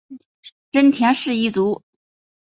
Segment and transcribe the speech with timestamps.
[0.71, 1.83] 真田氏一族。